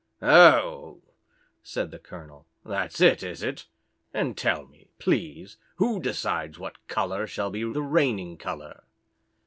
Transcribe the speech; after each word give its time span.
"Oh!" 0.23 1.03
said 1.61 1.91
the 1.91 1.99
colonel. 1.99 2.47
"That's 2.65 2.99
it, 3.01 3.21
is 3.21 3.43
it? 3.43 3.67
And 4.15 4.35
tell 4.35 4.65
me, 4.65 4.87
please, 4.97 5.57
who 5.75 5.99
decides 5.99 6.57
what 6.57 6.87
colour 6.87 7.27
shall 7.27 7.51
be 7.51 7.71
the 7.71 7.83
reigning 7.83 8.37
colour?" 8.37 8.81